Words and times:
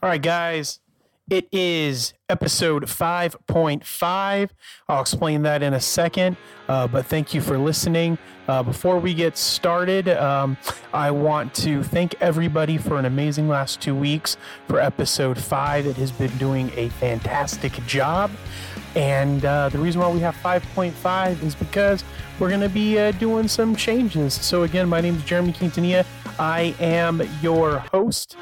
All 0.00 0.08
right, 0.08 0.22
guys. 0.22 0.78
It 1.28 1.48
is 1.50 2.14
episode 2.28 2.84
5.5. 2.84 4.50
I'll 4.88 5.00
explain 5.00 5.42
that 5.42 5.60
in 5.60 5.74
a 5.74 5.80
second, 5.80 6.36
uh, 6.68 6.86
but 6.86 7.04
thank 7.06 7.34
you 7.34 7.40
for 7.40 7.58
listening. 7.58 8.16
Uh, 8.46 8.62
before 8.62 9.00
we 9.00 9.12
get 9.12 9.36
started, 9.36 10.08
um, 10.08 10.56
I 10.94 11.10
want 11.10 11.52
to 11.56 11.82
thank 11.82 12.14
everybody 12.20 12.78
for 12.78 12.96
an 12.96 13.06
amazing 13.06 13.48
last 13.48 13.80
two 13.80 13.94
weeks 13.94 14.36
for 14.68 14.80
episode 14.80 15.36
5. 15.36 15.86
It 15.86 15.96
has 15.96 16.12
been 16.12 16.34
doing 16.38 16.70
a 16.76 16.90
fantastic 16.90 17.72
job. 17.84 18.30
And 18.94 19.44
uh, 19.44 19.68
the 19.68 19.78
reason 19.78 20.00
why 20.00 20.12
we 20.12 20.20
have 20.20 20.36
5.5 20.36 21.42
is 21.42 21.56
because 21.56 22.04
we're 22.38 22.48
going 22.48 22.60
to 22.60 22.68
be 22.68 22.98
uh, 22.98 23.10
doing 23.12 23.48
some 23.48 23.74
changes. 23.74 24.32
So, 24.32 24.62
again, 24.62 24.88
my 24.88 25.00
name 25.00 25.16
is 25.16 25.24
Jeremy 25.24 25.52
Quintanilla. 25.52 26.06
I 26.38 26.74
am 26.78 27.20
your 27.42 27.80
host. 27.92 28.36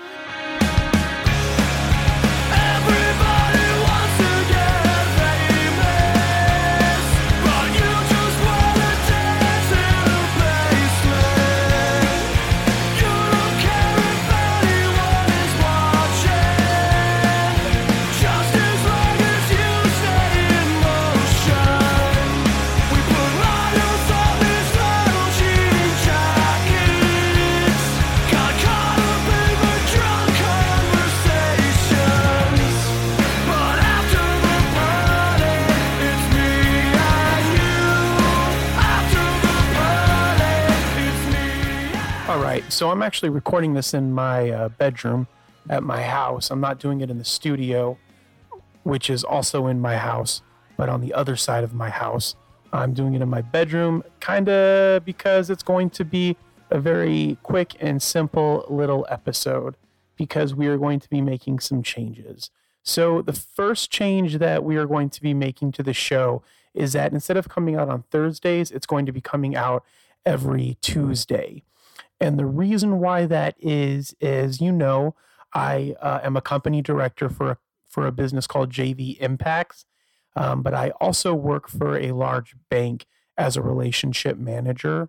Right, 42.57 42.73
so 42.73 42.91
I'm 42.91 43.03
actually 43.03 43.29
recording 43.29 43.75
this 43.75 43.93
in 43.93 44.12
my 44.12 44.49
uh, 44.51 44.69
bedroom 44.71 45.27
at 45.69 45.83
my 45.83 46.03
house. 46.03 46.51
I'm 46.51 46.61
not 46.61 46.79
doing 46.79 47.03
it 47.03 47.11
in 47.11 47.19
the 47.19 47.25
studio, 47.25 47.98
which 48.83 49.11
is 49.11 49.25
also 49.25 49.67
in 49.67 49.79
my 49.79 49.97
house, 49.98 50.41
but 50.79 50.89
on 50.89 51.03
the 51.03 51.13
other 51.13 51.37
side 51.37 51.65
of 51.65 51.75
my 51.75 51.91
house. 51.91 52.35
I'm 52.73 52.95
doing 52.95 53.13
it 53.13 53.21
in 53.21 53.29
my 53.29 53.43
bedroom, 53.43 54.03
kind 54.21 54.48
of 54.48 55.05
because 55.05 55.51
it's 55.51 55.63
going 55.63 55.91
to 55.91 56.05
be 56.05 56.37
a 56.71 56.81
very 56.81 57.37
quick 57.43 57.77
and 57.79 58.03
simple 58.03 58.65
little 58.70 59.07
episode 59.11 59.77
because 60.17 60.55
we 60.55 60.67
are 60.67 60.79
going 60.79 61.01
to 61.01 61.11
be 61.11 61.20
making 61.20 61.59
some 61.59 61.83
changes. 61.83 62.51
So, 62.83 63.20
the 63.20 63.35
first 63.35 63.91
change 63.91 64.39
that 64.39 64.65
we 64.65 64.77
are 64.77 64.87
going 64.87 65.11
to 65.11 65.20
be 65.20 65.35
making 65.35 65.73
to 65.73 65.83
the 65.83 65.93
show 65.93 66.43
is 66.73 66.95
that 66.95 67.13
instead 67.13 67.37
of 67.37 67.51
coming 67.51 67.77
out 67.77 67.91
on 67.91 68.05
Thursdays, 68.11 68.70
it's 68.70 68.87
going 68.87 69.05
to 69.05 69.13
be 69.13 69.20
coming 69.20 69.55
out 69.55 69.85
every 70.25 70.79
Tuesday. 70.81 71.63
And 72.20 72.39
the 72.39 72.47
reason 72.47 72.98
why 72.98 73.27
that 73.27 73.55
is, 73.58 74.14
is 74.20 74.61
you 74.61 74.72
know, 74.72 75.14
I 75.55 75.94
uh, 76.00 76.20
am 76.22 76.36
a 76.36 76.41
company 76.41 76.83
director 76.83 77.28
for 77.28 77.52
a, 77.52 77.58
for 77.89 78.06
a 78.06 78.12
business 78.12 78.47
called 78.47 78.70
JV 78.70 79.19
Impacts, 79.20 79.84
um, 80.34 80.62
but 80.62 80.74
I 80.74 80.91
also 81.00 81.34
work 81.34 81.69
for 81.69 81.98
a 81.98 82.12
large 82.12 82.56
bank 82.70 83.06
as 83.39 83.56
a 83.56 83.62
relationship 83.62 84.39
manager. 84.39 85.08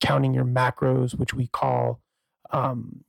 counting 0.00 0.34
your 0.34 0.44
macros, 0.44 1.14
which 1.18 1.34
we 1.34 1.46
call 1.46 2.00
um, 2.50 3.04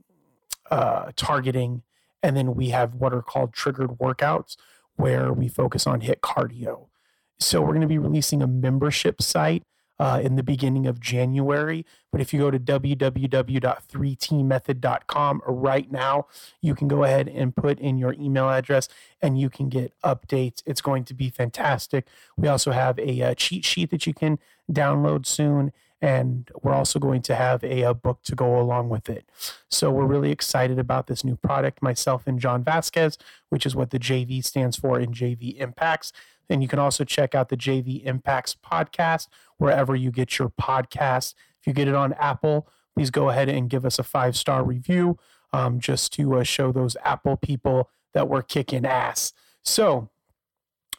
uh, 0.70 1.12
targeting. 1.16 1.84
And 2.22 2.36
then 2.36 2.56
we 2.56 2.70
have 2.70 2.96
what 2.96 3.14
are 3.14 3.22
called 3.22 3.54
triggered 3.54 3.92
workouts, 3.92 4.56
where 4.96 5.32
we 5.32 5.48
focus 5.48 5.88
on 5.88 6.02
HIIT 6.02 6.20
cardio. 6.20 6.88
So 7.40 7.62
we're 7.62 7.70
going 7.70 7.82
to 7.82 7.88
be 7.88 7.98
releasing 7.98 8.42
a 8.42 8.48
membership 8.48 9.22
site 9.22 9.64
uh, 10.00 10.20
in 10.24 10.36
the 10.36 10.44
beginning 10.44 10.88
of 10.88 11.00
January. 11.00 11.86
But 12.12 12.22
if 12.22 12.34
you 12.34 12.40
go 12.40 12.50
to 12.50 12.60
www.3tmethod.com 12.60 15.42
right 15.46 15.92
now, 15.92 16.28
you 16.62 16.74
can 16.74 16.88
go 16.88 17.04
ahead 17.04 17.28
and 17.28 17.56
put 17.56 17.78
in 17.80 17.98
your 17.98 18.14
email 18.14 18.50
address 18.50 18.88
and 19.22 19.40
you 19.40 19.50
can 19.50 19.70
get 19.70 19.94
updates. 20.04 20.64
It's 20.66 20.82
going 20.82 21.04
to 21.06 21.14
be 21.14 21.30
fantastic. 21.30 22.08
We 22.38 22.48
also 22.48 22.72
have 22.72 22.98
a, 22.98 23.22
uh 23.22 23.36
cheat 23.36 23.66
sheet 23.66 23.92
that 23.92 24.08
you 24.08 24.14
can 24.14 24.40
download 24.72 25.26
soon. 25.26 25.74
And 26.02 26.50
we're 26.64 26.74
also 26.74 26.98
going 26.98 27.22
to 27.24 27.36
have 27.36 27.62
a, 27.64 27.82
a 27.82 27.94
book 27.94 28.24
to 28.24 28.36
go 28.36 28.58
along 28.58 28.88
with 28.88 29.10
it. 29.10 29.26
So 29.70 29.92
we're 29.92 30.06
really 30.06 30.32
excited 30.32 30.80
about 30.80 31.08
this 31.08 31.26
new 31.26 31.36
product, 31.36 31.82
myself 31.82 32.26
and 32.26 32.40
John 32.40 32.64
Vasquez, 32.64 33.18
which 33.50 33.66
is 33.66 33.76
what 33.76 33.90
the 33.90 34.00
JV 34.00 34.42
stands 34.44 34.78
for 34.78 34.98
in 34.98 35.12
JV 35.12 35.58
Impacts. 35.58 36.14
And 36.50 36.62
you 36.62 36.68
can 36.68 36.80
also 36.80 37.04
check 37.04 37.36
out 37.36 37.50
the 37.50 37.58
JV 37.58 38.04
Impacts 38.04 38.56
podcast 38.56 39.28
wherever 39.58 39.96
you 39.96 40.12
get 40.12 40.40
your 40.40 40.50
podcast. 40.50 41.36
If 41.60 41.68
you 41.68 41.74
get 41.74 41.88
it 41.88 41.96
on 41.96 42.14
Apple, 42.14 42.68
please 42.96 43.12
go 43.12 43.30
ahead 43.30 43.50
and 43.50 43.70
give 43.70 43.86
us 43.86 44.00
a 44.00 44.04
five 44.04 44.36
star 44.36 44.64
review 44.64 45.18
um, 45.54 45.80
just 45.80 46.14
to 46.14 46.36
uh, 46.36 46.44
show 46.44 46.72
those 46.72 46.98
Apple 47.04 47.38
people 47.38 47.90
that 48.14 48.28
we're 48.28 48.42
kicking 48.42 48.86
ass. 48.86 49.34
So, 49.64 50.10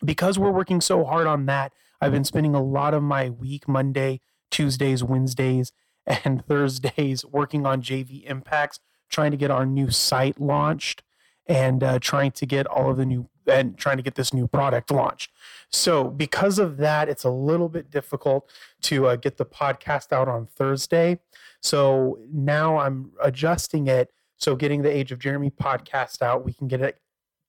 because 0.04 0.38
we're 0.38 0.52
working 0.52 0.80
so 0.80 1.04
hard 1.04 1.26
on 1.26 1.46
that, 1.46 1.72
I've 2.00 2.12
been 2.12 2.24
spending 2.24 2.54
a 2.54 2.62
lot 2.62 2.94
of 2.94 3.02
my 3.02 3.28
week, 3.28 3.68
Monday, 3.68 4.20
Tuesdays, 4.50 5.04
Wednesdays, 5.04 5.72
and 6.06 6.44
Thursdays 6.48 7.24
working 7.26 7.66
on 7.66 7.82
JV 7.82 8.24
Impacts, 8.24 8.80
trying 9.10 9.30
to 9.32 9.36
get 9.36 9.50
our 9.50 9.66
new 9.66 9.90
site 9.90 10.40
launched 10.40 11.02
and 11.46 11.82
uh, 11.82 11.98
trying 11.98 12.32
to 12.32 12.46
get 12.46 12.66
all 12.66 12.90
of 12.90 12.96
the 12.96 13.06
new 13.06 13.28
and 13.46 13.76
trying 13.76 13.96
to 13.96 14.02
get 14.02 14.14
this 14.14 14.32
new 14.32 14.46
product 14.46 14.90
launched. 14.90 15.32
So, 15.70 16.04
because 16.04 16.58
of 16.58 16.76
that, 16.78 17.08
it's 17.08 17.24
a 17.24 17.30
little 17.30 17.68
bit 17.68 17.90
difficult 17.90 18.50
to 18.82 19.08
uh, 19.08 19.16
get 19.16 19.36
the 19.36 19.46
podcast 19.46 20.12
out 20.12 20.28
on 20.28 20.46
Thursday. 20.46 21.18
So 21.60 22.18
now 22.32 22.78
I'm 22.78 23.12
adjusting 23.22 23.86
it. 23.86 24.12
So, 24.36 24.56
getting 24.56 24.82
the 24.82 24.90
Age 24.90 25.12
of 25.12 25.18
Jeremy 25.18 25.50
podcast 25.50 26.22
out, 26.22 26.44
we 26.44 26.52
can 26.52 26.68
get 26.68 26.80
it 26.80 27.00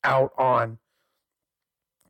out 0.04 0.34
on 0.38 0.80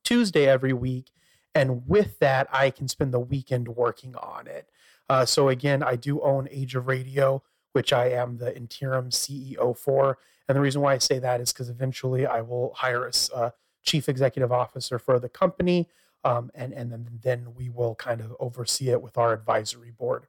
Tuesday 0.04 0.48
every 0.48 0.74
week. 0.74 1.12
And 1.54 1.88
with 1.88 2.20
that, 2.20 2.48
I 2.52 2.70
can 2.70 2.88
spend 2.88 3.14
the 3.14 3.20
weekend 3.20 3.68
working 3.68 4.16
on 4.16 4.48
it. 4.48 4.68
Uh, 5.10 5.26
so, 5.26 5.50
again, 5.50 5.84
I 5.84 5.96
do 5.96 6.22
own 6.22 6.48
Age 6.52 6.76
of 6.76 6.88
Radio, 6.88 7.44
which 7.74 7.94
I 7.94 8.10
am 8.10 8.38
the 8.38 8.56
interim 8.56 9.10
CEO 9.10 9.78
for. 9.78 10.18
And 10.52 10.58
the 10.58 10.62
reason 10.62 10.82
why 10.82 10.92
I 10.92 10.98
say 10.98 11.18
that 11.18 11.40
is 11.40 11.54
because 11.54 11.70
eventually 11.70 12.26
I 12.26 12.42
will 12.42 12.74
hire 12.74 13.08
a 13.08 13.34
uh, 13.34 13.52
chief 13.84 14.10
executive 14.10 14.52
officer 14.52 15.00
for 15.00 15.18
the 15.18 15.30
company. 15.30 15.88
Um, 16.26 16.52
and, 16.54 16.74
and 16.74 16.92
then, 16.92 17.08
then 17.24 17.48
we 17.56 17.70
will 17.70 17.96
kind 17.96 18.20
of 18.20 18.36
oversee 18.38 18.90
it 18.90 19.02
with 19.02 19.18
our 19.18 19.32
advisory 19.32 19.92
board. 19.92 20.28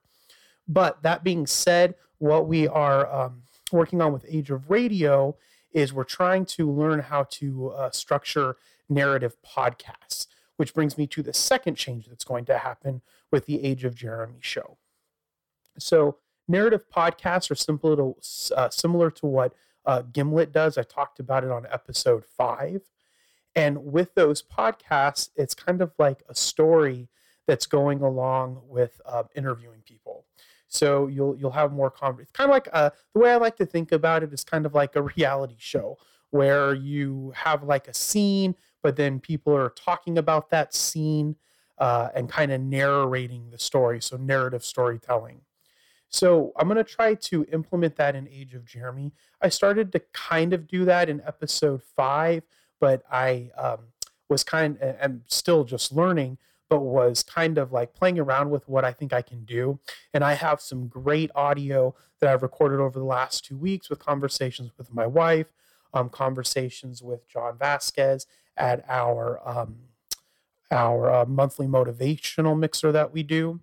But 0.68 1.02
that 1.02 1.24
being 1.24 1.44
said, 1.48 1.96
what 2.18 2.46
we 2.46 2.68
are 2.68 3.12
um, 3.12 3.42
working 3.72 4.00
on 4.00 4.12
with 4.12 4.24
Age 4.28 4.52
of 4.52 4.70
Radio 4.70 5.36
is 5.72 5.92
we're 5.92 6.04
trying 6.04 6.44
to 6.44 6.70
learn 6.70 7.00
how 7.00 7.24
to 7.24 7.70
uh, 7.70 7.90
structure 7.90 8.54
narrative 8.88 9.34
podcasts, 9.44 10.28
which 10.56 10.72
brings 10.72 10.96
me 10.96 11.08
to 11.08 11.24
the 11.24 11.34
second 11.34 11.74
change 11.74 12.06
that's 12.06 12.22
going 12.24 12.44
to 12.44 12.58
happen 12.58 13.02
with 13.32 13.46
the 13.46 13.64
Age 13.64 13.82
of 13.82 13.96
Jeremy 13.96 14.38
show. 14.38 14.78
So, 15.78 16.18
narrative 16.46 16.84
podcasts 16.94 17.50
are 17.50 17.56
simple 17.56 17.96
to, 17.96 18.54
uh, 18.56 18.70
similar 18.70 19.10
to 19.10 19.26
what 19.26 19.52
uh, 19.84 20.02
Gimlet 20.02 20.52
does. 20.52 20.78
I 20.78 20.82
talked 20.82 21.20
about 21.20 21.44
it 21.44 21.50
on 21.50 21.66
episode 21.70 22.24
five. 22.24 22.82
And 23.54 23.84
with 23.92 24.14
those 24.14 24.42
podcasts, 24.42 25.30
it's 25.36 25.54
kind 25.54 25.82
of 25.82 25.92
like 25.98 26.22
a 26.28 26.34
story 26.34 27.08
that's 27.46 27.66
going 27.66 28.00
along 28.00 28.62
with 28.66 29.00
uh, 29.04 29.24
interviewing 29.34 29.82
people. 29.84 30.24
So 30.68 31.06
you'll 31.06 31.36
you'll 31.36 31.50
have 31.50 31.72
more 31.72 31.90
con. 31.90 32.16
It's 32.20 32.30
kind 32.30 32.48
of 32.48 32.54
like 32.54 32.68
uh, 32.72 32.90
the 33.12 33.20
way 33.20 33.30
I 33.30 33.36
like 33.36 33.56
to 33.56 33.66
think 33.66 33.92
about 33.92 34.22
it 34.22 34.32
is 34.32 34.42
kind 34.42 34.64
of 34.64 34.74
like 34.74 34.96
a 34.96 35.02
reality 35.02 35.56
show 35.58 35.98
where 36.30 36.72
you 36.72 37.32
have 37.36 37.62
like 37.62 37.88
a 37.88 37.94
scene, 37.94 38.54
but 38.82 38.96
then 38.96 39.20
people 39.20 39.54
are 39.54 39.68
talking 39.68 40.16
about 40.16 40.48
that 40.48 40.72
scene 40.72 41.36
uh, 41.76 42.08
and 42.14 42.28
kind 42.28 42.50
of 42.50 42.60
narrating 42.62 43.50
the 43.50 43.58
story. 43.58 44.00
So 44.00 44.16
narrative 44.16 44.64
storytelling. 44.64 45.42
So 46.12 46.52
I'm 46.56 46.68
going 46.68 46.76
to 46.76 46.84
try 46.84 47.14
to 47.14 47.46
implement 47.52 47.96
that 47.96 48.14
in 48.14 48.28
Age 48.28 48.54
of 48.54 48.66
Jeremy. 48.66 49.12
I 49.40 49.48
started 49.48 49.92
to 49.92 50.00
kind 50.12 50.52
of 50.52 50.68
do 50.68 50.84
that 50.84 51.08
in 51.08 51.22
episode 51.26 51.82
five, 51.96 52.42
but 52.80 53.02
I 53.10 53.50
um, 53.56 53.78
was 54.28 54.44
kind 54.44 54.76
and 54.80 55.22
still 55.26 55.64
just 55.64 55.90
learning. 55.90 56.38
but 56.72 56.80
was 56.80 57.22
kind 57.22 57.58
of 57.58 57.70
like 57.70 57.92
playing 57.92 58.18
around 58.18 58.48
with 58.48 58.66
what 58.66 58.82
I 58.82 58.92
think 58.92 59.12
I 59.12 59.20
can 59.20 59.44
do. 59.44 59.78
And 60.14 60.24
I 60.24 60.32
have 60.32 60.58
some 60.58 60.88
great 60.88 61.30
audio 61.34 61.94
that 62.20 62.32
I've 62.32 62.42
recorded 62.42 62.80
over 62.80 62.98
the 62.98 63.04
last 63.04 63.44
two 63.44 63.58
weeks 63.58 63.90
with 63.90 63.98
conversations 63.98 64.70
with 64.78 64.90
my 64.90 65.06
wife, 65.06 65.48
um, 65.92 66.08
conversations 66.08 67.02
with 67.02 67.28
John 67.28 67.58
Vasquez 67.58 68.26
at 68.56 68.84
our 68.88 69.40
um, 69.46 69.76
our 70.70 71.12
uh, 71.12 71.24
monthly 71.26 71.66
motivational 71.66 72.58
mixer 72.58 72.90
that 72.90 73.12
we 73.12 73.22
do. 73.22 73.60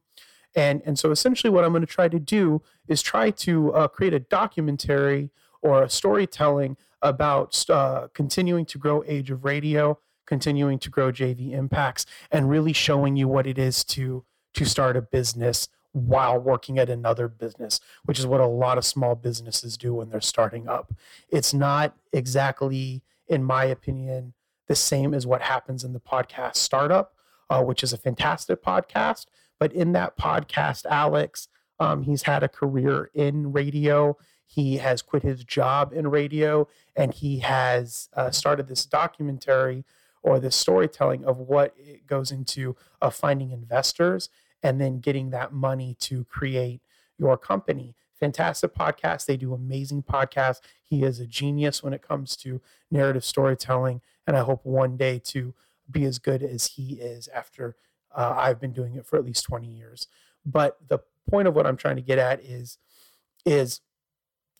And, 0.55 0.81
and 0.85 0.97
so 0.97 1.11
essentially, 1.11 1.51
what 1.51 1.63
I'm 1.63 1.71
going 1.71 1.81
to 1.81 1.87
try 1.87 2.07
to 2.07 2.19
do 2.19 2.61
is 2.87 3.01
try 3.01 3.31
to 3.31 3.73
uh, 3.73 3.87
create 3.87 4.13
a 4.13 4.19
documentary 4.19 5.29
or 5.61 5.83
a 5.83 5.89
storytelling 5.89 6.77
about 7.01 7.69
uh, 7.69 8.07
continuing 8.13 8.65
to 8.65 8.77
grow 8.77 9.03
Age 9.05 9.31
of 9.31 9.45
Radio, 9.45 9.99
continuing 10.25 10.79
to 10.79 10.89
grow 10.89 11.11
JV 11.11 11.51
Impacts, 11.51 12.05
and 12.31 12.49
really 12.49 12.73
showing 12.73 13.15
you 13.15 13.27
what 13.27 13.47
it 13.47 13.57
is 13.57 13.83
to 13.85 14.25
to 14.55 14.65
start 14.65 14.97
a 14.97 15.01
business 15.01 15.69
while 15.91 16.37
working 16.39 16.77
at 16.77 16.89
another 16.89 17.27
business, 17.27 17.79
which 18.05 18.19
is 18.19 18.25
what 18.25 18.41
a 18.41 18.47
lot 18.47 18.77
of 18.77 18.85
small 18.85 19.15
businesses 19.15 19.77
do 19.77 19.93
when 19.93 20.09
they're 20.09 20.21
starting 20.21 20.67
up. 20.67 20.93
It's 21.29 21.53
not 21.53 21.95
exactly, 22.13 23.01
in 23.27 23.43
my 23.43 23.65
opinion, 23.65 24.33
the 24.67 24.75
same 24.75 25.13
as 25.13 25.25
what 25.25 25.41
happens 25.41 25.83
in 25.83 25.93
the 25.93 25.99
podcast 25.99 26.57
startup, 26.57 27.13
uh, 27.49 27.63
which 27.63 27.83
is 27.83 27.93
a 27.93 27.97
fantastic 27.97 28.63
podcast. 28.63 29.25
But 29.59 29.73
in 29.73 29.91
that 29.93 30.17
podcast, 30.17 30.85
Alex, 30.85 31.47
um, 31.79 32.03
he's 32.03 32.23
had 32.23 32.43
a 32.43 32.49
career 32.49 33.09
in 33.13 33.51
radio. 33.51 34.17
He 34.45 34.77
has 34.77 35.01
quit 35.01 35.23
his 35.23 35.43
job 35.43 35.93
in 35.93 36.07
radio, 36.07 36.67
and 36.95 37.13
he 37.13 37.39
has 37.39 38.09
uh, 38.13 38.31
started 38.31 38.67
this 38.67 38.85
documentary 38.85 39.85
or 40.21 40.39
this 40.39 40.55
storytelling 40.55 41.23
of 41.23 41.37
what 41.37 41.73
it 41.77 42.07
goes 42.07 42.31
into 42.31 42.75
of 43.01 43.15
finding 43.15 43.51
investors 43.51 44.29
and 44.61 44.81
then 44.81 44.99
getting 44.99 45.29
that 45.29 45.53
money 45.53 45.95
to 45.99 46.25
create 46.25 46.81
your 47.17 47.37
company. 47.37 47.95
Fantastic 48.19 48.75
podcast. 48.75 49.25
They 49.25 49.37
do 49.37 49.53
amazing 49.53 50.03
podcasts. 50.03 50.59
He 50.83 51.03
is 51.03 51.19
a 51.19 51.27
genius 51.27 51.81
when 51.81 51.93
it 51.93 52.01
comes 52.01 52.35
to 52.37 52.59
narrative 52.91 53.23
storytelling, 53.23 54.01
and 54.27 54.35
I 54.35 54.41
hope 54.41 54.65
one 54.65 54.97
day 54.97 55.19
to 55.25 55.53
be 55.89 56.05
as 56.05 56.19
good 56.19 56.43
as 56.43 56.67
he 56.67 56.93
is 56.93 57.27
after 57.29 57.75
uh, 58.15 58.33
I've 58.37 58.59
been 58.59 58.73
doing 58.73 58.95
it 58.95 59.05
for 59.05 59.17
at 59.17 59.25
least 59.25 59.45
20 59.45 59.67
years. 59.67 60.07
But 60.45 60.77
the 60.87 60.99
point 61.29 61.47
of 61.47 61.55
what 61.55 61.67
I'm 61.67 61.77
trying 61.77 61.97
to 61.97 62.01
get 62.01 62.17
at 62.17 62.41
is 62.43 62.77
is 63.45 63.81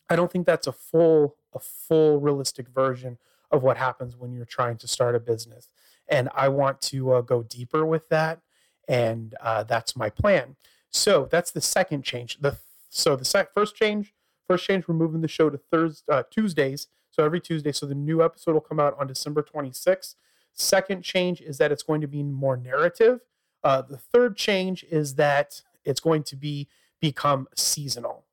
I 0.09 0.15
don't 0.15 0.31
think 0.31 0.45
that's 0.45 0.67
a 0.67 0.71
full 0.71 1.35
a 1.53 1.59
full 1.59 2.19
realistic 2.19 2.69
version 2.69 3.17
of 3.51 3.63
what 3.63 3.77
happens 3.77 4.15
when 4.15 4.31
you're 4.33 4.45
trying 4.45 4.77
to 4.77 4.87
start 4.87 5.15
a 5.15 5.19
business. 5.19 5.69
And 6.07 6.29
I 6.35 6.49
want 6.49 6.81
to 6.83 7.13
uh, 7.13 7.21
go 7.21 7.43
deeper 7.43 7.85
with 7.85 8.09
that, 8.09 8.39
and 8.87 9.35
uh, 9.41 9.63
that's 9.63 9.95
my 9.95 10.09
plan. 10.09 10.55
So 10.91 11.27
that's 11.29 11.51
the 11.51 11.61
second 11.61 12.03
change. 12.03 12.39
The 12.39 12.57
so 12.89 13.15
the 13.15 13.25
sec- 13.25 13.53
first 13.53 13.75
change, 13.75 14.13
first 14.47 14.65
change, 14.65 14.87
we're 14.87 14.95
moving 14.95 15.21
the 15.21 15.27
show 15.27 15.49
to 15.49 15.57
Thursday, 15.57 16.03
uh, 16.11 16.23
Tuesdays. 16.29 16.87
So 17.11 17.25
every 17.25 17.41
Tuesday. 17.41 17.71
So 17.71 17.85
the 17.85 17.95
new 17.95 18.23
episode 18.23 18.53
will 18.53 18.61
come 18.61 18.79
out 18.79 18.95
on 18.99 19.07
December 19.07 19.43
26th. 19.43 20.15
Second 20.53 21.03
change 21.03 21.41
is 21.41 21.57
that 21.57 21.71
it's 21.71 21.83
going 21.83 22.01
to 22.01 22.07
be 22.07 22.23
more 22.23 22.57
narrative. 22.57 23.21
Uh, 23.63 23.81
the 23.81 23.97
third 23.97 24.37
change 24.37 24.85
is 24.89 25.15
that 25.15 25.61
it's 25.85 25.99
going 25.99 26.23
to 26.23 26.35
be 26.35 26.67
become 26.99 27.47
seasonal. 27.55 28.25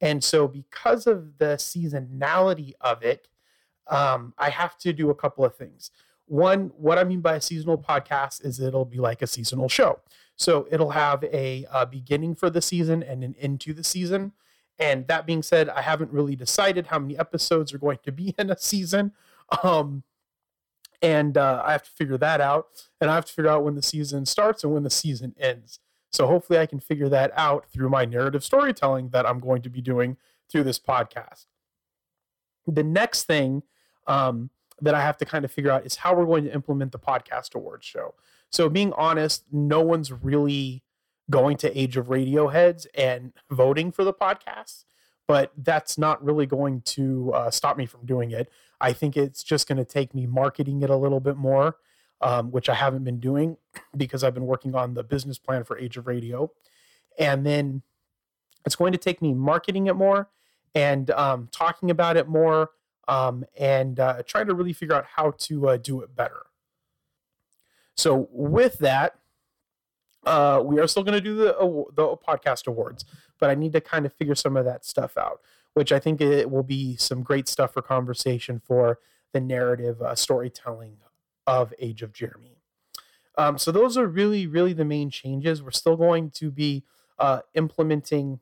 And 0.00 0.22
so, 0.22 0.46
because 0.46 1.06
of 1.06 1.38
the 1.38 1.56
seasonality 1.56 2.72
of 2.80 3.02
it, 3.02 3.28
um, 3.88 4.34
I 4.38 4.50
have 4.50 4.78
to 4.78 4.92
do 4.92 5.10
a 5.10 5.14
couple 5.14 5.44
of 5.44 5.56
things. 5.56 5.90
One, 6.26 6.72
what 6.76 6.98
I 6.98 7.04
mean 7.04 7.20
by 7.20 7.36
a 7.36 7.40
seasonal 7.40 7.78
podcast 7.78 8.44
is 8.44 8.60
it'll 8.60 8.84
be 8.84 8.98
like 8.98 9.22
a 9.22 9.26
seasonal 9.26 9.68
show. 9.68 10.00
So 10.36 10.68
it'll 10.70 10.90
have 10.90 11.24
a, 11.24 11.66
a 11.72 11.86
beginning 11.86 12.34
for 12.36 12.50
the 12.50 12.60
season 12.60 13.02
and 13.02 13.24
an 13.24 13.34
end 13.40 13.60
to 13.62 13.72
the 13.72 13.82
season. 13.82 14.32
And 14.78 15.08
that 15.08 15.26
being 15.26 15.42
said, 15.42 15.68
I 15.68 15.82
haven't 15.82 16.12
really 16.12 16.36
decided 16.36 16.86
how 16.86 17.00
many 17.00 17.18
episodes 17.18 17.72
are 17.72 17.78
going 17.78 17.98
to 18.04 18.12
be 18.12 18.34
in 18.38 18.50
a 18.50 18.58
season. 18.58 19.12
Um, 19.62 20.04
and 21.02 21.36
uh, 21.36 21.62
I 21.64 21.72
have 21.72 21.82
to 21.84 21.90
figure 21.90 22.18
that 22.18 22.40
out. 22.40 22.66
And 23.00 23.10
I 23.10 23.14
have 23.14 23.26
to 23.26 23.32
figure 23.32 23.50
out 23.50 23.64
when 23.64 23.74
the 23.74 23.82
season 23.82 24.26
starts 24.26 24.64
and 24.64 24.72
when 24.72 24.82
the 24.82 24.90
season 24.90 25.34
ends. 25.38 25.80
So 26.10 26.26
hopefully, 26.26 26.58
I 26.58 26.66
can 26.66 26.80
figure 26.80 27.08
that 27.10 27.32
out 27.36 27.66
through 27.70 27.90
my 27.90 28.04
narrative 28.04 28.42
storytelling 28.42 29.10
that 29.10 29.26
I'm 29.26 29.40
going 29.40 29.62
to 29.62 29.68
be 29.68 29.80
doing 29.80 30.16
through 30.50 30.64
this 30.64 30.78
podcast. 30.78 31.46
The 32.66 32.82
next 32.82 33.24
thing 33.24 33.62
um, 34.06 34.50
that 34.80 34.94
I 34.94 35.02
have 35.02 35.18
to 35.18 35.24
kind 35.24 35.44
of 35.44 35.52
figure 35.52 35.70
out 35.70 35.84
is 35.84 35.96
how 35.96 36.14
we're 36.14 36.26
going 36.26 36.44
to 36.44 36.54
implement 36.54 36.92
the 36.92 36.98
podcast 36.98 37.54
awards 37.54 37.84
show. 37.84 38.14
So, 38.50 38.70
being 38.70 38.92
honest, 38.94 39.44
no 39.52 39.82
one's 39.82 40.10
really 40.10 40.82
going 41.30 41.58
to 41.58 41.78
Age 41.78 41.96
of 41.96 42.08
Radio 42.08 42.48
heads 42.48 42.86
and 42.94 43.32
voting 43.50 43.92
for 43.92 44.02
the 44.04 44.14
podcast, 44.14 44.84
but 45.28 45.52
that's 45.58 45.98
not 45.98 46.24
really 46.24 46.46
going 46.46 46.80
to 46.80 47.32
uh, 47.34 47.50
stop 47.50 47.76
me 47.76 47.86
from 47.86 48.04
doing 48.06 48.32
it. 48.32 48.50
I 48.80 48.92
think 48.92 49.16
it's 49.16 49.44
just 49.44 49.68
going 49.68 49.76
to 49.76 49.84
take 49.84 50.14
me 50.14 50.26
marketing 50.26 50.82
it 50.82 50.90
a 50.90 50.96
little 50.96 51.20
bit 51.20 51.36
more, 51.36 51.76
um, 52.22 52.50
which 52.50 52.68
I 52.68 52.74
haven't 52.74 53.04
been 53.04 53.20
doing 53.20 53.58
because 53.96 54.24
I've 54.24 54.34
been 54.34 54.46
working 54.46 54.74
on 54.74 54.94
the 54.94 55.04
business 55.04 55.38
plan 55.38 55.62
for 55.64 55.78
Age 55.78 55.98
of 55.98 56.06
Radio. 56.06 56.50
And 57.18 57.44
then 57.44 57.82
it's 58.64 58.74
going 58.74 58.92
to 58.92 58.98
take 58.98 59.20
me 59.20 59.34
marketing 59.34 59.86
it 59.86 59.94
more 59.94 60.30
and 60.74 61.10
um, 61.10 61.48
talking 61.52 61.90
about 61.90 62.16
it 62.16 62.26
more 62.26 62.70
um, 63.06 63.44
and 63.58 64.00
uh, 64.00 64.22
trying 64.26 64.46
to 64.46 64.54
really 64.54 64.72
figure 64.72 64.94
out 64.94 65.04
how 65.16 65.32
to 65.32 65.68
uh, 65.68 65.76
do 65.76 66.00
it 66.00 66.16
better. 66.16 66.46
So, 67.96 68.28
with 68.30 68.78
that, 68.78 69.18
uh, 70.24 70.62
we 70.64 70.78
are 70.78 70.86
still 70.86 71.02
going 71.02 71.14
to 71.14 71.20
do 71.20 71.34
the, 71.34 71.52
the 71.94 72.16
podcast 72.16 72.66
awards, 72.66 73.04
but 73.38 73.50
I 73.50 73.54
need 73.54 73.72
to 73.72 73.80
kind 73.80 74.06
of 74.06 74.12
figure 74.12 74.34
some 74.34 74.56
of 74.56 74.64
that 74.64 74.84
stuff 74.84 75.16
out 75.16 75.40
which 75.78 75.92
I 75.92 76.00
think 76.00 76.20
it 76.20 76.50
will 76.50 76.64
be 76.64 76.96
some 76.96 77.22
great 77.22 77.46
stuff 77.46 77.74
for 77.74 77.82
conversation 77.82 78.58
for 78.58 78.98
the 79.32 79.40
narrative 79.40 80.02
uh, 80.02 80.16
storytelling 80.16 80.96
of 81.46 81.72
Age 81.78 82.02
of 82.02 82.12
Jeremy. 82.12 82.58
Um, 83.36 83.58
so 83.58 83.70
those 83.70 83.96
are 83.96 84.08
really, 84.08 84.48
really 84.48 84.72
the 84.72 84.84
main 84.84 85.08
changes. 85.08 85.62
We're 85.62 85.70
still 85.70 85.96
going 85.96 86.30
to 86.32 86.50
be 86.50 86.82
uh, 87.18 87.42
implementing 87.54 88.40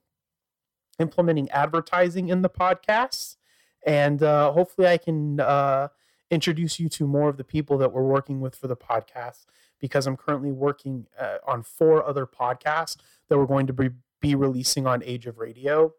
implementing 0.99 1.51
advertising 1.51 2.31
in 2.31 2.41
the 2.41 2.49
podcasts, 2.49 3.37
and 3.85 4.23
uh, 4.23 4.51
hopefully, 4.53 4.89
I 4.89 4.97
can 4.97 5.39
uh, 5.41 5.89
introduce 6.31 6.81
you 6.81 6.89
to 6.89 7.07
more 7.07 7.29
of 7.29 7.37
the 7.37 7.45
people 7.45 7.77
that 7.77 7.93
we're 7.93 8.03
working 8.03 8.41
with 8.41 8.57
for 8.57 8.67
the 8.67 8.77
podcast. 8.77 9.45
Because 9.79 10.07
I'm 10.07 10.17
currently 10.17 10.53
working 10.53 11.07
uh, 11.21 11.37
on 11.47 11.63
four 11.63 12.03
other 12.03 12.27
podcasts 12.27 12.97
that 13.29 13.37
we're 13.37 13.45
going 13.45 13.67
to 13.67 13.75
be, 13.75 13.91
be 14.21 14.35
releasing 14.35 14.87
on 14.87 15.03
Age 15.05 15.27
of 15.27 15.39
Radio 15.39 15.93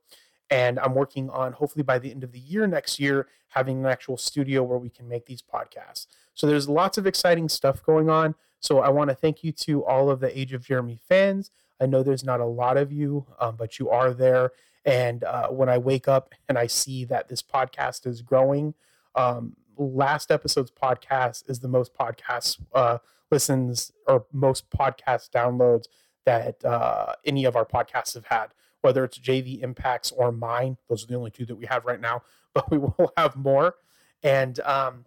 and 0.49 0.79
I'm 0.79 0.95
working 0.95 1.29
on 1.29 1.53
hopefully 1.53 1.83
by 1.83 1.99
the 1.99 2.11
end 2.11 2.23
of 2.23 2.31
the 2.31 2.39
year 2.39 2.67
next 2.67 2.99
year 2.99 3.27
having 3.49 3.79
an 3.79 3.85
actual 3.85 4.17
studio 4.17 4.63
where 4.63 4.77
we 4.77 4.89
can 4.89 5.07
make 5.07 5.25
these 5.25 5.41
podcasts. 5.41 6.07
So 6.33 6.47
there's 6.47 6.69
lots 6.69 6.97
of 6.97 7.07
exciting 7.07 7.49
stuff 7.49 7.83
going 7.83 8.09
on. 8.09 8.35
So 8.59 8.79
I 8.79 8.89
want 8.89 9.09
to 9.09 9.15
thank 9.15 9.43
you 9.43 9.51
to 9.53 9.85
all 9.85 10.09
of 10.09 10.19
the 10.19 10.37
Age 10.37 10.53
of 10.53 10.65
Jeremy 10.65 10.99
fans. 11.07 11.51
I 11.79 11.85
know 11.85 12.03
there's 12.03 12.23
not 12.23 12.39
a 12.39 12.45
lot 12.45 12.77
of 12.77 12.91
you, 12.91 13.25
um, 13.39 13.55
but 13.55 13.79
you 13.79 13.89
are 13.89 14.13
there. 14.13 14.51
And 14.85 15.23
uh, 15.23 15.49
when 15.49 15.69
I 15.69 15.77
wake 15.77 16.07
up 16.07 16.33
and 16.47 16.57
I 16.57 16.67
see 16.67 17.05
that 17.05 17.27
this 17.27 17.41
podcast 17.41 18.07
is 18.07 18.21
growing, 18.21 18.73
um, 19.15 19.55
last 19.77 20.31
episode's 20.31 20.71
podcast 20.71 21.49
is 21.49 21.59
the 21.59 21.67
most 21.67 21.93
podcast 21.93 22.59
uh, 22.73 22.97
listens 23.29 23.91
or 24.07 24.25
most 24.31 24.69
podcast 24.69 25.29
downloads 25.29 25.85
that 26.27 26.63
uh, 26.63 27.13
any 27.25 27.45
of 27.45 27.55
our 27.55 27.65
podcasts 27.65 28.13
have 28.13 28.25
had 28.25 28.47
whether 28.81 29.03
it's 29.03 29.19
JV 29.19 29.61
Impacts 29.61 30.11
or 30.11 30.31
mine. 30.31 30.77
Those 30.87 31.03
are 31.03 31.07
the 31.07 31.15
only 31.15 31.31
two 31.31 31.45
that 31.45 31.55
we 31.55 31.65
have 31.65 31.85
right 31.85 31.99
now, 31.99 32.21
but 32.53 32.69
we 32.71 32.77
will 32.77 33.11
have 33.17 33.35
more. 33.35 33.75
And 34.23 34.59
um, 34.61 35.05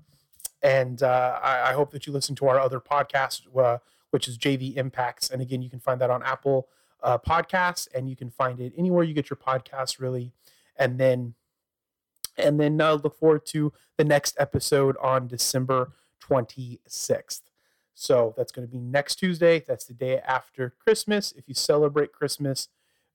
and 0.62 1.02
uh, 1.02 1.40
I, 1.42 1.70
I 1.70 1.72
hope 1.72 1.90
that 1.92 2.06
you 2.06 2.12
listen 2.12 2.34
to 2.36 2.48
our 2.48 2.60
other 2.60 2.80
podcast, 2.80 3.42
uh, 3.56 3.78
which 4.10 4.28
is 4.28 4.36
JV 4.36 4.76
Impacts. 4.76 5.30
And 5.30 5.40
again, 5.40 5.62
you 5.62 5.70
can 5.70 5.80
find 5.80 6.00
that 6.00 6.10
on 6.10 6.22
Apple 6.22 6.68
uh, 7.02 7.16
Podcasts, 7.16 7.88
and 7.94 8.08
you 8.08 8.16
can 8.16 8.30
find 8.30 8.60
it 8.60 8.74
anywhere 8.76 9.02
you 9.02 9.14
get 9.14 9.30
your 9.30 9.38
podcasts, 9.38 9.98
really. 9.98 10.32
And 10.76 10.98
then 10.98 11.34
and 12.36 12.60
then 12.60 12.80
uh, 12.80 12.94
look 12.94 13.18
forward 13.18 13.44
to 13.46 13.72
the 13.96 14.04
next 14.04 14.36
episode 14.38 14.96
on 15.00 15.26
December 15.26 15.92
26th. 16.22 17.42
So 18.00 18.32
that's 18.34 18.50
going 18.50 18.66
to 18.66 18.72
be 18.72 18.80
next 18.80 19.16
Tuesday. 19.16 19.62
That's 19.68 19.84
the 19.84 19.92
day 19.92 20.20
after 20.20 20.72
Christmas. 20.82 21.32
If 21.32 21.46
you 21.46 21.54
celebrate 21.54 22.12
Christmas, 22.14 22.68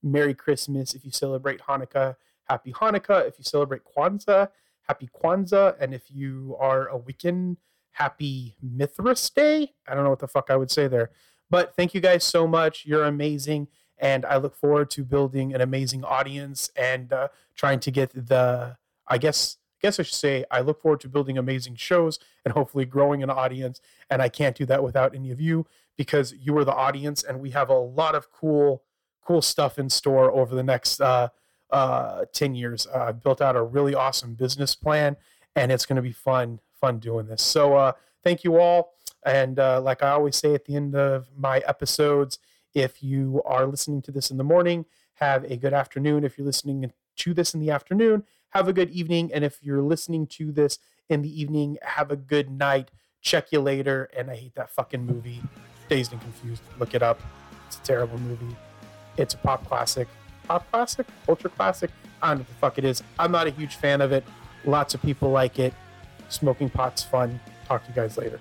Merry 0.04 0.36
Christmas. 0.36 0.94
If 0.94 1.04
you 1.04 1.10
celebrate 1.10 1.62
Hanukkah, 1.62 2.18
Happy 2.44 2.72
Hanukkah. 2.72 3.28
If 3.28 3.40
you 3.40 3.44
celebrate 3.44 3.82
Kwanzaa, 3.84 4.50
Happy 4.88 5.10
Kwanzaa. 5.12 5.76
And 5.80 5.96
if 5.96 6.12
you 6.12 6.56
are 6.60 6.88
a 6.88 7.00
Wiccan, 7.00 7.58
Happy 7.94 8.58
Mithras 8.62 9.28
Day. 9.32 9.74
I 9.88 9.96
don't 9.96 10.04
know 10.04 10.12
what 10.12 10.20
the 10.20 10.28
fuck 10.28 10.52
I 10.52 10.56
would 10.56 10.70
say 10.70 10.88
there. 10.88 11.10
But 11.50 11.76
thank 11.76 11.96
you 11.96 12.00
guys 12.00 12.24
so 12.24 12.46
much. 12.46 12.86
You're 12.86 13.06
amazing. 13.06 13.70
And 13.98 14.24
I 14.24 14.38
look 14.38 14.56
forward 14.56 14.92
to 14.92 15.04
building 15.04 15.56
an 15.56 15.62
amazing 15.62 16.04
audience 16.04 16.70
and 16.76 17.12
uh, 17.12 17.30
trying 17.56 17.80
to 17.80 17.90
get 17.90 18.12
the, 18.14 18.78
I 19.08 19.18
guess, 19.18 19.58
guess 19.86 20.00
I 20.00 20.04
should 20.04 20.16
say, 20.16 20.44
I 20.50 20.62
look 20.62 20.82
forward 20.82 21.00
to 21.02 21.08
building 21.08 21.38
amazing 21.38 21.76
shows 21.76 22.18
and 22.44 22.52
hopefully 22.56 22.86
growing 22.86 23.22
an 23.22 23.30
audience. 23.30 23.80
And 24.10 24.20
I 24.20 24.30
can't 24.30 24.56
do 24.56 24.66
that 24.66 24.82
without 24.84 25.14
any 25.14 25.30
of 25.30 25.40
you 25.40 25.68
because 25.96 26.34
you 26.34 26.58
are 26.58 26.66
the 26.66 26.74
audience, 26.74 27.24
and 27.24 27.40
we 27.40 27.52
have 27.52 27.70
a 27.70 27.78
lot 27.78 28.16
of 28.16 28.32
cool, 28.32 28.82
cool 29.24 29.44
stuff 29.44 29.78
in 29.78 29.90
store 29.90 30.32
over 30.32 30.56
the 30.56 30.64
next 30.64 31.00
uh, 31.00 31.30
uh, 31.70 32.26
10 32.34 32.56
years. 32.56 32.88
Uh, 32.88 33.06
I've 33.10 33.22
built 33.22 33.42
out 33.42 33.56
a 33.56 33.62
really 33.62 33.94
awesome 33.94 34.34
business 34.34 34.76
plan, 34.76 35.18
and 35.56 35.72
it's 35.72 35.86
going 35.86 35.98
to 35.98 36.02
be 36.02 36.12
fun, 36.12 36.60
fun 36.82 36.98
doing 36.98 37.28
this. 37.28 37.44
So, 37.44 37.76
uh, 37.76 37.92
thank 38.24 38.44
you 38.44 38.60
all. 38.60 38.94
And 39.24 39.60
uh, 39.60 39.82
like 39.82 40.02
I 40.02 40.10
always 40.10 40.36
say 40.36 40.56
at 40.56 40.66
the 40.66 40.76
end 40.76 40.96
of 40.96 41.30
my 41.38 41.60
episodes, 41.60 42.40
if 42.74 43.04
you 43.04 43.42
are 43.46 43.68
listening 43.68 44.02
to 44.02 44.12
this 44.12 44.32
in 44.32 44.38
the 44.38 44.44
morning, 44.44 44.86
have 45.14 45.44
a 45.46 45.56
good 45.56 45.74
afternoon. 45.74 46.24
If 46.24 46.38
you're 46.38 46.46
listening 46.46 46.92
to 47.18 47.34
this 47.36 47.54
in 47.54 47.60
the 47.60 47.70
afternoon, 47.70 48.24
have 48.56 48.70
a 48.70 48.74
good 48.74 48.90
evening. 48.92 49.32
And 49.34 49.44
if 49.44 49.60
you're 49.62 49.82
listening 49.82 50.28
to 50.28 50.52
this 50.52 50.80
in 51.10 51.22
the 51.22 51.42
evening, 51.42 51.78
have 51.84 52.10
a 52.10 52.16
good 52.16 52.50
night. 52.50 52.90
Check 53.22 53.52
you 53.52 53.60
later. 53.60 54.10
And 54.16 54.32
I 54.32 54.36
hate 54.36 54.56
that 54.56 54.70
fucking 54.70 55.06
movie, 55.06 55.42
Dazed 55.90 56.14
and 56.14 56.22
Confused. 56.22 56.64
Look 56.80 56.96
it 56.96 57.04
up. 57.04 57.20
It's 57.68 57.78
a 57.78 57.82
terrible 57.82 58.18
movie. 58.18 58.56
It's 59.18 59.34
a 59.34 59.38
pop 59.38 59.68
classic. 59.68 60.08
Pop 60.48 60.70
classic? 60.72 61.06
Ultra 61.28 61.50
classic? 61.50 61.92
I 62.22 62.30
don't 62.30 62.38
know 62.38 62.42
what 62.42 62.48
the 62.48 62.54
fuck 62.54 62.78
it 62.78 62.86
is. 62.86 63.04
I'm 63.20 63.32
not 63.32 63.46
a 63.46 63.52
huge 63.52 63.76
fan 63.76 64.00
of 64.00 64.14
it. 64.14 64.24
Lots 64.64 64.94
of 64.94 65.02
people 65.02 65.32
like 65.32 65.60
it. 65.60 65.74
Smoking 66.30 66.70
pot's 66.70 67.04
fun. 67.04 67.40
Talk 67.68 67.84
to 67.84 67.90
you 67.90 67.96
guys 67.96 68.18
later. 68.18 68.40